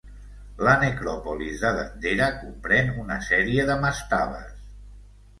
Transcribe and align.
La 0.67 0.71
necròpolis 0.83 1.59
de 1.65 1.69
Dendera 1.79 2.29
comprèn 2.37 2.89
una 3.03 3.17
sèrie 3.27 3.67
de 3.71 3.75
mastabes. 3.85 4.65